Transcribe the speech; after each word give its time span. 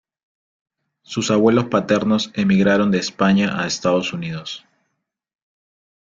Sus 1.03 1.29
abuelos 1.29 1.65
paternos 1.65 2.31
emigraron 2.33 2.89
de 2.89 2.97
España 2.97 3.61
a 3.61 3.67
Estados 3.67 4.13
Unidos. 4.13 4.65